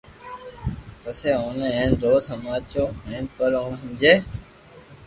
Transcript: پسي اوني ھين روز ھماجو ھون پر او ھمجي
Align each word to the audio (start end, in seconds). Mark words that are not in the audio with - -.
پسي 1.01 1.29
اوني 1.39 1.67
ھين 1.77 1.91
روز 2.03 2.23
ھماجو 2.31 2.85
ھون 3.05 3.23
پر 3.35 3.51
او 3.59 3.65
ھمجي 3.81 4.15